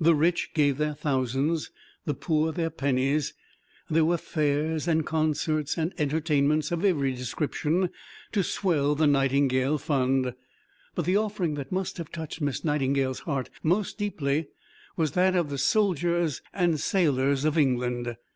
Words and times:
The 0.00 0.16
rich 0.16 0.50
gave 0.52 0.78
their 0.78 0.94
thousands, 0.94 1.70
the 2.04 2.12
poor 2.12 2.50
their 2.50 2.70
pennies. 2.70 3.34
There 3.88 4.04
were 4.04 4.16
fairs 4.16 4.88
and 4.88 5.06
concerts 5.06 5.76
and 5.78 5.94
entertainments 5.96 6.72
of 6.72 6.84
every 6.84 7.12
description, 7.12 7.90
to 8.32 8.42
swell 8.42 8.96
the 8.96 9.06
Nightingale 9.06 9.78
fund; 9.78 10.34
but 10.96 11.04
the 11.04 11.16
offering 11.16 11.54
that 11.54 11.70
must 11.70 11.98
have 11.98 12.10
touched 12.10 12.40
Miss 12.40 12.64
Nightingale's 12.64 13.20
heart 13.20 13.48
most 13.62 13.96
deeply 13.96 14.48
was 14.96 15.12
that 15.12 15.36
of 15.36 15.50
the 15.50 15.56
soldiers 15.58 16.42
and 16.52 16.80
sailors 16.80 17.44
of 17.44 17.56
England. 17.56 18.16